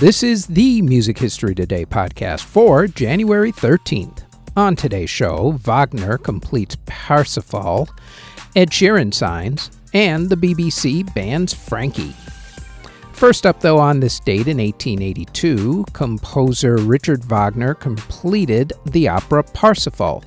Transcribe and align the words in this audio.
This 0.00 0.22
is 0.22 0.46
the 0.46 0.80
Music 0.80 1.18
History 1.18 1.56
Today 1.56 1.84
podcast 1.84 2.44
for 2.44 2.86
January 2.86 3.50
13th. 3.50 4.22
On 4.56 4.76
today's 4.76 5.10
show, 5.10 5.58
Wagner 5.64 6.18
completes 6.18 6.76
Parsifal, 6.86 7.88
Ed 8.54 8.70
Sheeran 8.70 9.12
signs, 9.12 9.72
and 9.92 10.30
the 10.30 10.36
BBC 10.36 11.12
bans 11.16 11.52
Frankie. 11.52 12.14
First 13.10 13.44
up, 13.44 13.58
though, 13.60 13.78
on 13.78 13.98
this 13.98 14.20
date 14.20 14.46
in 14.46 14.58
1882, 14.58 15.84
composer 15.92 16.76
Richard 16.76 17.24
Wagner 17.24 17.74
completed 17.74 18.74
the 18.86 19.08
opera 19.08 19.42
Parsifal. 19.42 20.22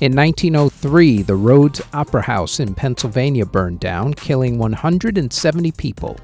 In 0.00 0.14
1903, 0.14 1.22
the 1.22 1.32
Rhoads 1.32 1.84
Opera 1.92 2.22
House 2.22 2.60
in 2.60 2.72
Pennsylvania 2.72 3.44
burned 3.44 3.80
down, 3.80 4.14
killing 4.14 4.56
170 4.56 5.72
people. 5.72 6.16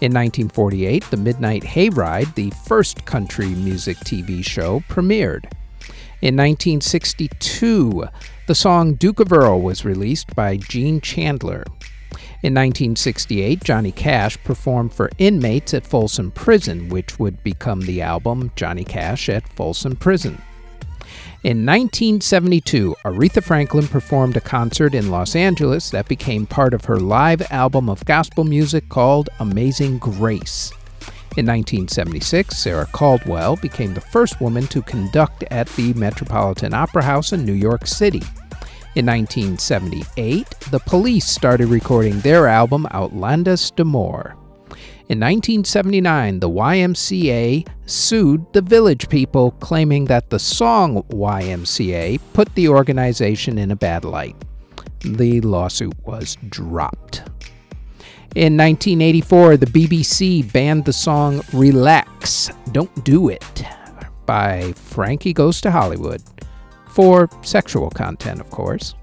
In 0.00 0.12
1948, 0.12 1.04
The 1.04 1.16
Midnight 1.16 1.62
Hayride, 1.62 2.34
the 2.34 2.50
first 2.66 3.04
country 3.04 3.46
music 3.46 3.96
TV 3.98 4.44
show, 4.44 4.80
premiered. 4.88 5.44
In 6.20 6.34
1962, 6.36 8.08
the 8.48 8.54
song 8.56 8.94
Duke 8.94 9.20
of 9.20 9.32
Earl 9.32 9.60
was 9.60 9.84
released 9.84 10.34
by 10.34 10.56
Gene 10.56 11.00
Chandler. 11.00 11.62
In 12.42 12.54
1968, 12.54 13.62
Johnny 13.62 13.92
Cash 13.92 14.36
performed 14.42 14.92
for 14.92 15.12
inmates 15.18 15.74
at 15.74 15.86
Folsom 15.86 16.32
Prison, 16.32 16.88
which 16.88 17.20
would 17.20 17.40
become 17.44 17.82
the 17.82 18.02
album 18.02 18.50
Johnny 18.56 18.82
Cash 18.82 19.28
at 19.28 19.48
Folsom 19.50 19.94
Prison. 19.94 20.42
In 21.44 21.66
1972, 21.66 22.94
Aretha 23.04 23.42
Franklin 23.42 23.88
performed 23.88 24.36
a 24.36 24.40
concert 24.40 24.94
in 24.94 25.10
Los 25.10 25.34
Angeles 25.34 25.90
that 25.90 26.08
became 26.08 26.46
part 26.46 26.72
of 26.72 26.84
her 26.84 27.00
live 27.00 27.42
album 27.50 27.88
of 27.88 28.04
gospel 28.04 28.44
music 28.44 28.88
called 28.88 29.28
Amazing 29.40 29.98
Grace. 29.98 30.72
In 31.36 31.46
1976, 31.46 32.56
Sarah 32.56 32.86
Caldwell 32.92 33.56
became 33.56 33.94
the 33.94 34.00
first 34.00 34.40
woman 34.40 34.66
to 34.68 34.82
conduct 34.82 35.44
at 35.50 35.66
the 35.70 35.94
Metropolitan 35.94 36.74
Opera 36.74 37.02
House 37.02 37.32
in 37.32 37.44
New 37.44 37.54
York 37.54 37.86
City. 37.86 38.22
In 38.94 39.06
1978, 39.06 40.46
the 40.70 40.80
police 40.80 41.26
started 41.26 41.68
recording 41.68 42.20
their 42.20 42.46
album 42.46 42.86
Outlandos 42.92 43.74
d'Amour. 43.74 44.36
In 45.12 45.20
1979, 45.20 46.40
the 46.40 46.48
YMCA 46.48 47.68
sued 47.84 48.46
the 48.54 48.62
Village 48.62 49.10
People, 49.10 49.50
claiming 49.60 50.06
that 50.06 50.30
the 50.30 50.38
song 50.38 51.02
YMCA 51.10 52.18
put 52.32 52.54
the 52.54 52.68
organization 52.68 53.58
in 53.58 53.72
a 53.72 53.76
bad 53.76 54.06
light. 54.06 54.34
The 55.00 55.42
lawsuit 55.42 55.92
was 56.06 56.38
dropped. 56.48 57.18
In 58.36 58.56
1984, 58.56 59.58
the 59.58 59.66
BBC 59.66 60.50
banned 60.50 60.86
the 60.86 60.94
song 60.94 61.42
Relax, 61.52 62.48
Don't 62.70 63.04
Do 63.04 63.28
It 63.28 63.66
by 64.24 64.72
Frankie 64.72 65.34
Goes 65.34 65.60
to 65.60 65.70
Hollywood 65.70 66.22
for 66.88 67.28
sexual 67.42 67.90
content, 67.90 68.40
of 68.40 68.48
course. 68.48 68.94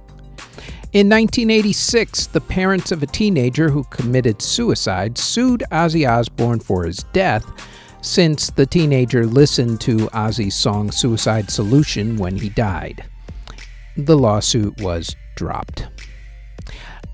In 0.91 1.07
1986, 1.07 2.27
the 2.27 2.41
parents 2.41 2.91
of 2.91 3.03
a 3.03 3.05
teenager 3.05 3.69
who 3.69 3.83
committed 3.91 4.41
suicide 4.41 5.19
sued 5.19 5.63
Ozzy 5.71 6.09
Osbourne 6.09 6.59
for 6.59 6.83
his 6.83 7.03
death 7.13 7.45
since 8.01 8.49
the 8.49 8.65
teenager 8.65 9.27
listened 9.27 9.81
to 9.81 9.97
Ozzy's 10.07 10.55
song 10.55 10.89
Suicide 10.89 11.51
Solution 11.51 12.17
when 12.17 12.35
he 12.35 12.49
died. 12.49 13.03
The 13.97 14.17
lawsuit 14.17 14.81
was 14.81 15.15
dropped. 15.35 15.81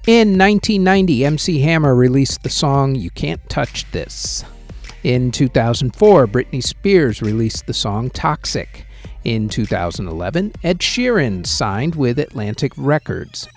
In 0.08 0.38
1990, 0.38 1.26
MC 1.26 1.60
Hammer 1.60 1.96
released 1.96 2.44
the 2.44 2.50
song 2.50 2.96
You 2.96 3.10
Can't 3.10 3.42
Touch 3.50 3.92
This. 3.92 4.46
In 5.04 5.32
2004, 5.32 6.28
Britney 6.28 6.64
Spears 6.64 7.22
released 7.22 7.68
the 7.68 7.74
song 7.74 8.10
Toxic. 8.10 8.86
In 9.26 9.50
2011, 9.50 10.54
Ed 10.64 10.80
Sheeran 10.80 11.46
signed 11.46 11.96
with 11.96 12.20
Atlantic 12.20 12.72
Records. 12.78 13.50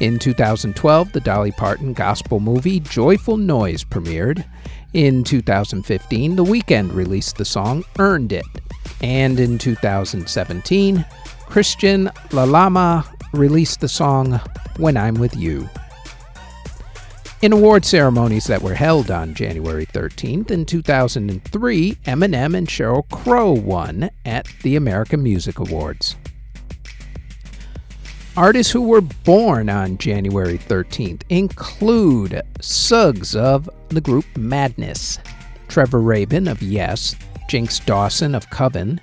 In 0.00 0.18
2012, 0.18 1.12
the 1.12 1.20
Dolly 1.20 1.52
Parton 1.52 1.92
gospel 1.92 2.40
movie 2.40 2.80
Joyful 2.80 3.36
Noise 3.36 3.84
premiered. 3.84 4.44
In 4.92 5.24
2015, 5.24 6.36
The 6.36 6.44
Weeknd 6.44 6.94
released 6.94 7.36
the 7.36 7.44
song 7.44 7.84
Earned 7.98 8.32
It. 8.32 8.44
And 9.02 9.40
in 9.40 9.58
2017, 9.58 11.04
Christian 11.46 12.06
Lalama 12.30 13.06
released 13.32 13.80
the 13.80 13.88
song 13.88 14.40
When 14.78 14.96
I'm 14.96 15.14
With 15.14 15.36
You. 15.36 15.68
In 17.42 17.52
award 17.52 17.84
ceremonies 17.84 18.46
that 18.46 18.62
were 18.62 18.74
held 18.74 19.10
on 19.10 19.34
January 19.34 19.86
13th 19.86 20.50
in 20.50 20.64
2003, 20.64 21.92
Eminem 22.06 22.56
and 22.56 22.66
Sheryl 22.66 23.08
Crow 23.10 23.52
won 23.52 24.08
at 24.24 24.46
the 24.62 24.76
American 24.76 25.22
Music 25.22 25.58
Awards. 25.58 26.16
Artists 28.36 28.70
who 28.70 28.82
were 28.82 29.00
born 29.00 29.70
on 29.70 29.96
January 29.96 30.58
13th 30.58 31.22
include 31.30 32.42
Suggs 32.60 33.34
of 33.34 33.66
the 33.88 34.02
group 34.02 34.26
Madness, 34.36 35.18
Trevor 35.68 36.02
Rabin 36.02 36.46
of 36.46 36.60
Yes, 36.60 37.16
Jinx 37.48 37.80
Dawson 37.80 38.34
of 38.34 38.50
Coven, 38.50 39.00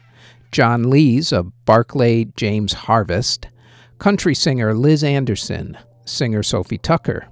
John 0.51 0.91
Lees 0.91 1.31
of 1.31 1.51
Barclay 1.65 2.25
James 2.35 2.73
Harvest, 2.73 3.47
country 3.97 4.35
singer 4.35 4.75
Liz 4.75 5.03
Anderson, 5.03 5.79
singer 6.05 6.43
Sophie 6.43 6.77
Tucker, 6.77 7.27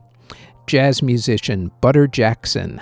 jazz 0.66 1.04
musician 1.04 1.70
Butter 1.82 2.08
Jackson, 2.08 2.82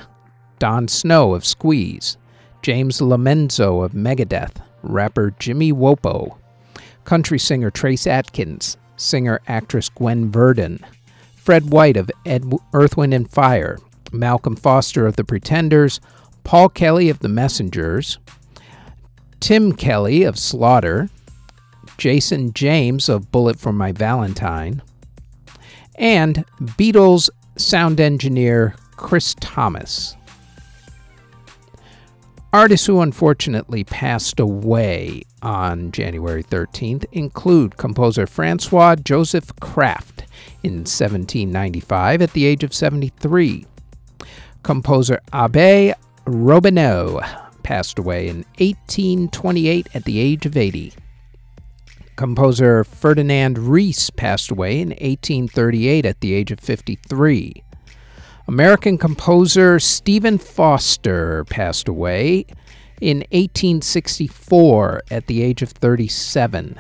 Don 0.60 0.88
Snow 0.88 1.34
of 1.34 1.46
Squeeze, 1.46 2.16
James 2.62 3.02
Lomenzo 3.02 3.84
of 3.84 3.92
Megadeth, 3.92 4.62
rapper 4.82 5.32
Jimmy 5.40 5.74
Wopo, 5.74 6.38
country 7.04 7.38
singer 7.38 7.70
Trace 7.70 8.08
Atkins, 8.08 8.78
singer 9.00 9.40
actress 9.48 9.90
Gwen 9.90 10.32
Verdon, 10.32 10.80
Fred 11.36 11.72
White 11.72 11.98
of 11.98 12.12
Ed- 12.26 12.46
Earth, 12.74 12.98
Wind, 12.98 13.14
and 13.14 13.30
Fire, 13.30 13.78
Malcolm 14.12 14.56
Foster 14.56 15.08
of 15.08 15.16
The 15.16 15.24
Pretenders, 15.24 16.00
Paul 16.44 16.70
Kelly 16.70 17.10
of 17.10 17.20
The 17.20 17.30
Messengers, 17.30 18.18
Tim 19.40 19.72
Kelly 19.74 20.24
of 20.24 20.38
Slaughter, 20.38 21.10
Jason 21.98 22.54
James 22.54 23.10
of 23.10 23.32
Bullet 23.32 23.60
for 23.60 23.74
My 23.74 23.92
Valentine, 23.92 24.82
and 25.96 26.46
Beatles 26.62 27.30
sound 27.58 28.00
engineer 28.00 28.76
Chris 28.96 29.36
Thomas. 29.40 30.16
Artists 32.52 32.88
who 32.88 33.02
unfortunately 33.02 33.84
passed 33.84 34.40
away 34.40 35.22
on 35.44 35.92
January 35.92 36.44
13th 36.44 37.06
include 37.12 37.78
composer 37.78 38.26
Francois 38.26 38.96
Joseph 38.96 39.56
Krafft 39.58 40.26
in 40.64 40.78
1795 40.78 42.24
at 42.24 42.34
the 42.34 42.46
age 42.46 42.64
of 42.64 42.74
73. 42.74 43.68
Composer 44.64 45.20
Abbé 45.32 45.94
Robineau 46.26 47.22
passed 47.62 48.00
away 48.00 48.28
in 48.28 48.38
1828 48.58 49.88
at 49.94 50.06
the 50.06 50.18
age 50.18 50.48
of 50.48 50.58
80. 50.58 50.94
Composer 52.16 52.84
Ferdinand 52.84 53.60
Ries 53.60 54.10
passed 54.10 54.50
away 54.50 54.82
in 54.82 54.90
1838 54.90 56.04
at 56.04 56.20
the 56.20 56.34
age 56.34 56.52
of 56.52 56.60
53. 56.60 57.64
American 58.50 58.98
composer 58.98 59.80
Stephen 59.80 60.40
Foster 60.40 61.46
passed 61.52 61.88
away 61.88 62.48
in 63.00 63.20
1864 63.32 65.04
at 65.12 65.28
the 65.28 65.44
age 65.44 65.62
of 65.62 65.70
37. 65.70 66.76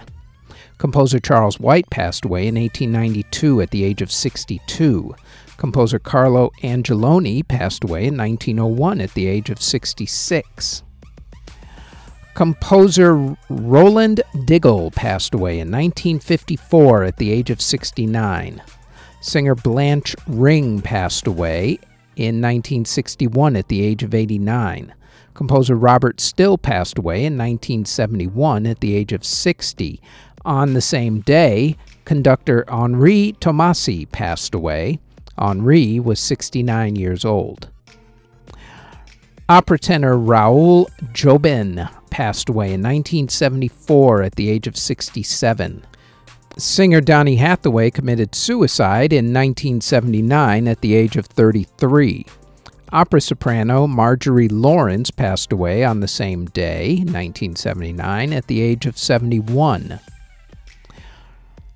Composer 0.80 1.20
Charles 1.20 1.60
White 1.60 1.88
passed 1.92 2.26
away 2.26 2.48
in 2.48 2.56
1892 2.56 3.62
at 3.62 3.70
the 3.70 3.84
age 3.84 4.02
of 4.02 4.12
62. 4.12 5.14
Composer 5.58 6.00
Carlo 6.00 6.50
Angeloni 6.64 7.48
passed 7.48 7.84
away 7.84 8.08
in 8.08 8.18
1901 8.18 9.00
at 9.00 9.14
the 9.14 9.28
age 9.28 9.52
of 9.52 9.62
66. 9.62 10.82
Composer 12.34 13.38
Roland 13.48 14.22
Diggle 14.46 14.90
passed 14.90 15.36
away 15.36 15.60
in 15.60 15.70
1954 15.70 17.04
at 17.04 17.18
the 17.18 17.32
age 17.32 17.52
of 17.52 17.62
69. 17.62 18.60
Singer 19.22 19.56
Blanche 19.56 20.16
Ring 20.28 20.82
passed 20.82 21.28
away 21.28 21.80
in 22.16 22.42
1961 22.42 23.56
at 23.56 23.68
the 23.68 23.82
age 23.82 24.04
of 24.04 24.14
89. 24.14 24.94
Composer 25.34 25.76
Robert 25.76 26.22
Still 26.22 26.58
passed 26.58 26.98
away 26.98 27.26
in 27.26 27.38
1971 27.38 28.66
at 28.66 28.80
the 28.80 28.96
age 28.96 29.12
of 29.12 29.26
60. 29.26 30.02
On 30.46 30.74
the 30.74 30.82
same 30.82 31.20
day, 31.22 31.76
conductor 32.06 32.64
Henri 32.70 33.36
Tomasi 33.40 34.10
passed 34.10 34.56
away. 34.56 35.00
Henri 35.38 36.00
was 36.00 36.20
69 36.20 36.96
years 36.96 37.26
old. 37.26 37.70
Opera 39.50 39.80
tenor 39.80 40.18
Raoul 40.18 40.90
Jobin 41.12 41.90
passed 42.10 42.50
away 42.50 42.68
in 42.68 42.82
1974 42.82 44.24
at 44.24 44.36
the 44.36 44.50
age 44.50 44.68
of 44.68 44.78
67. 44.78 45.86
Singer 46.60 47.02
Donny 47.02 47.38
Hathaway 47.38 47.90
committed 47.92 48.36
suicide 48.36 49.14
in 49.14 49.34
1979 49.34 50.68
at 50.68 50.82
the 50.82 50.94
age 50.96 51.16
of 51.16 51.26
33. 51.26 52.26
Opera 52.92 53.22
soprano 53.22 53.88
Marjorie 53.88 54.48
Lawrence 54.48 55.12
passed 55.12 55.52
away 55.52 55.84
on 55.84 56.00
the 56.00 56.08
same 56.08 56.46
day, 56.46 56.96
1979, 56.98 58.34
at 58.34 58.48
the 58.48 58.62
age 58.62 58.86
of 58.86 58.98
71. 58.98 60.00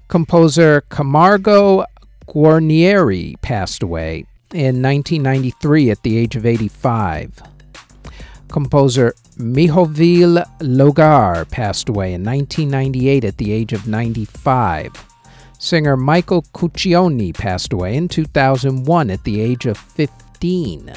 Composer 0.07 0.81
Camargo 0.89 1.85
Guarnieri 2.27 3.39
passed 3.41 3.83
away 3.83 4.25
in 4.51 4.81
1993 4.81 5.91
at 5.91 6.01
the 6.03 6.17
age 6.17 6.35
of 6.35 6.45
85. 6.45 7.52
Composer 8.53 9.15
Mihovil 9.37 10.45
Logar 10.59 11.49
passed 11.49 11.89
away 11.89 12.13
in 12.13 12.23
1998 12.23 13.25
at 13.25 13.37
the 13.37 13.51
age 13.51 13.73
of 13.73 13.87
95. 13.87 14.91
Singer 15.57 15.97
Michael 15.97 16.43
Cuccione 16.53 17.33
passed 17.33 17.73
away 17.73 17.95
in 17.95 18.07
2001 18.07 19.09
at 19.09 19.23
the 19.23 19.41
age 19.41 19.65
of 19.65 19.75
15. 19.75 20.93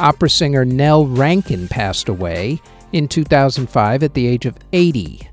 Opera 0.00 0.28
singer 0.28 0.64
Nell 0.64 1.06
Rankin 1.06 1.68
passed 1.68 2.08
away 2.08 2.60
in 2.90 3.06
2005 3.06 4.02
at 4.02 4.14
the 4.14 4.26
age 4.26 4.44
of 4.44 4.58
80. 4.72 5.28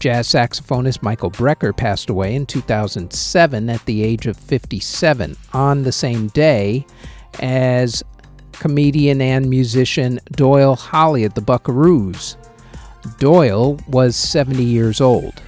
Jazz 0.00 0.28
saxophonist 0.28 1.02
Michael 1.02 1.30
Brecker 1.30 1.74
passed 1.74 2.10
away 2.10 2.34
in 2.34 2.44
2007 2.44 3.70
at 3.70 3.84
the 3.86 4.02
age 4.02 4.26
of 4.26 4.36
57 4.36 5.34
on 5.54 5.82
the 5.82 5.92
same 5.92 6.26
day 6.28 6.84
as 7.40 8.02
comedian 8.52 9.20
and 9.20 9.48
musician 9.48 10.20
Doyle 10.32 10.76
Holly 10.76 11.24
at 11.24 11.34
the 11.34 11.40
Buckaroos. 11.40 12.36
Doyle 13.18 13.78
was 13.88 14.16
70 14.16 14.62
years 14.62 15.00
old. 15.00 15.42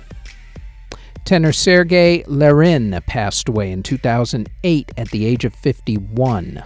Tenor 1.25 1.53
Sergei 1.53 2.23
Larin 2.27 3.01
passed 3.07 3.49
away 3.49 3.71
in 3.71 3.83
2008 3.83 4.93
at 4.97 5.09
the 5.11 5.25
age 5.25 5.45
of 5.45 5.55
51. 5.55 6.63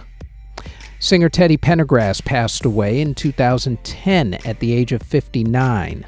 Singer 0.99 1.29
Teddy 1.29 1.55
Pendergrass 1.55 2.23
passed 2.23 2.65
away 2.65 2.99
in 2.99 3.15
2010 3.15 4.33
at 4.45 4.59
the 4.59 4.73
age 4.73 4.91
of 4.91 5.01
59. 5.01 6.05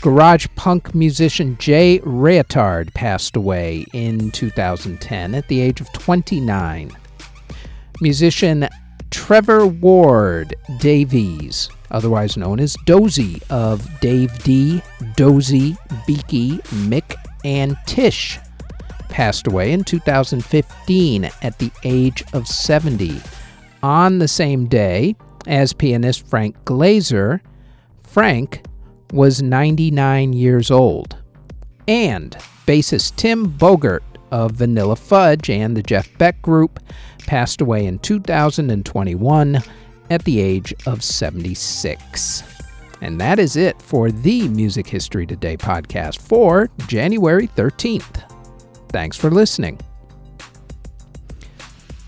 Garage 0.00 0.46
punk 0.56 0.94
musician 0.94 1.56
Jay 1.58 2.00
Reatard 2.00 2.92
passed 2.94 3.36
away 3.36 3.84
in 3.92 4.30
2010 4.32 5.34
at 5.34 5.46
the 5.48 5.60
age 5.60 5.80
of 5.80 5.92
29 5.92 6.96
musician 8.00 8.68
Trevor 9.10 9.66
Ward 9.66 10.54
Davies, 10.78 11.70
otherwise 11.90 12.36
known 12.36 12.60
as 12.60 12.76
Dozy 12.84 13.40
of 13.50 13.88
Dave 14.00 14.42
Dee, 14.42 14.82
Dozy, 15.16 15.76
Beaky, 16.06 16.58
Mick, 16.88 17.14
and 17.44 17.76
Tish, 17.86 18.38
passed 19.08 19.46
away 19.46 19.72
in 19.72 19.84
2015 19.84 21.24
at 21.42 21.58
the 21.58 21.70
age 21.84 22.22
of 22.32 22.46
70. 22.46 23.20
On 23.82 24.18
the 24.18 24.28
same 24.28 24.66
day 24.66 25.16
as 25.46 25.72
pianist 25.72 26.28
Frank 26.28 26.56
Glazer, 26.64 27.40
Frank 28.02 28.64
was 29.12 29.42
99 29.42 30.32
years 30.32 30.70
old. 30.70 31.16
And 31.86 32.36
bassist 32.66 33.16
Tim 33.16 33.50
Bogert 33.50 34.00
of 34.30 34.52
Vanilla 34.52 34.96
Fudge 34.96 35.50
and 35.50 35.76
the 35.76 35.82
Jeff 35.82 36.08
Beck 36.18 36.40
Group 36.42 36.80
passed 37.26 37.60
away 37.60 37.86
in 37.86 37.98
2021 37.98 39.62
at 40.10 40.24
the 40.24 40.40
age 40.40 40.74
of 40.86 41.02
76. 41.02 42.42
And 43.00 43.20
that 43.20 43.38
is 43.38 43.56
it 43.56 43.80
for 43.80 44.10
the 44.10 44.48
Music 44.48 44.86
History 44.86 45.26
Today 45.26 45.56
podcast 45.56 46.18
for 46.20 46.68
January 46.88 47.46
13th. 47.48 48.24
Thanks 48.90 49.16
for 49.16 49.30
listening. 49.30 49.78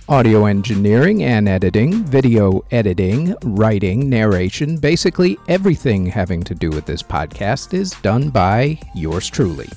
Audio 0.09 0.47
engineering 0.47 1.23
and 1.23 1.49
editing, 1.49 2.03
video 2.05 2.65
editing, 2.73 3.33
writing, 3.45 4.11
narration, 4.11 4.77
basically 4.77 5.39
everything 5.47 6.05
having 6.05 6.43
to 6.43 6.55
do 6.55 6.71
with 6.71 6.85
this 6.85 7.03
podcast 7.03 7.75
is 7.75 7.93
done 8.03 8.29
by 8.29 8.77
yours 8.97 9.31
truly. 9.31 9.69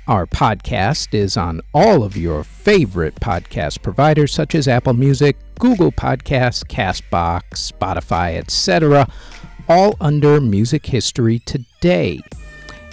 Our 0.07 0.27
podcast 0.27 1.15
is 1.15 1.39
on 1.39 1.63
all 1.73 2.03
of 2.03 2.15
your 2.17 2.43
favorite 2.45 3.15
podcast 3.17 3.81
providers 3.81 4.35
such 4.35 4.55
as 4.55 4.69
Apple 4.69 4.93
Music, 4.93 5.39
Google 5.59 5.93
Podcasts, 5.93 6.63
Castbox, 6.67 7.73
Spotify, 7.73 8.37
etc., 8.37 9.09
all 9.69 9.97
under 10.01 10.43
Music 10.43 10.85
History 10.85 11.39
Today. 11.39 12.21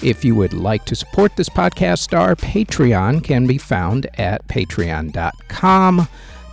If 0.01 0.24
you 0.24 0.36
would 0.36 0.53
like 0.53 0.86
to 0.86 0.96
support 0.96 1.36
this 1.36 1.50
podcast, 1.50 2.17
our 2.17 2.34
Patreon 2.36 3.22
can 3.24 3.46
be 3.48 3.58
found 3.58 4.08
at 4.20 4.48
patreon.com 4.48 6.08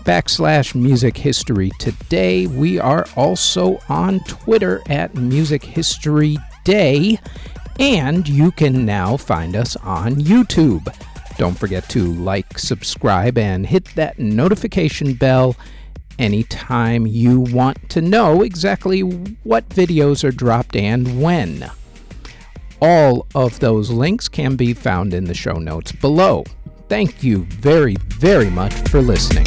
backslash 0.05 0.75
music 0.75 1.17
history 1.17 1.71
today. 1.79 2.47
We 2.47 2.79
are 2.79 3.07
also 3.17 3.81
on 3.89 4.21
Twitter 4.21 4.83
at 4.89 5.15
Music 5.15 5.65
History 5.65 6.37
Day, 6.65 7.19
and 7.81 8.29
you 8.29 8.53
can 8.53 8.85
now 8.85 9.17
find 9.17 9.57
us 9.57 9.77
on 9.77 10.17
YouTube. 10.17 10.95
Don't 11.37 11.59
forget 11.59 11.89
to 11.91 12.13
like, 12.15 12.59
subscribe, 12.59 13.39
and 13.39 13.67
hit 13.67 13.87
that 13.97 14.19
notification 14.19 15.15
bell 15.15 15.57
anytime 16.19 17.07
you 17.07 17.41
want 17.41 17.89
to 17.91 18.01
know 18.01 18.43
exactly 18.43 19.01
what 19.01 19.69
videos 19.71 20.23
are 20.23 20.31
dropped 20.31 20.77
and 20.77 21.21
when. 21.21 21.71
All 22.81 23.27
of 23.35 23.59
those 23.61 23.91
links 23.91 24.29
can 24.29 24.57
be 24.57 24.75
found 24.75 25.15
in 25.15 25.25
the 25.25 25.35
show 25.35 25.55
notes 25.55 25.91
below. 25.93 26.45
Thank 26.89 27.23
you 27.23 27.45
very, 27.45 27.97
very 28.09 28.51
much 28.51 28.75
for 28.91 29.01
listening. 29.01 29.47